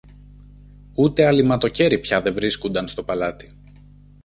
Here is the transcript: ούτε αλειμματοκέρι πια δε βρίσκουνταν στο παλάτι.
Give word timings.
ούτε 0.95 1.25
αλειμματοκέρι 1.25 1.99
πια 1.99 2.21
δε 2.21 2.31
βρίσκουνταν 2.31 2.87
στο 2.87 3.03
παλάτι. 3.03 3.57